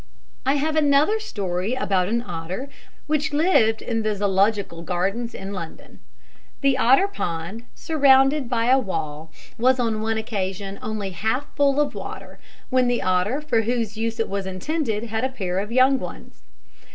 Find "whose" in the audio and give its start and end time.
13.61-13.95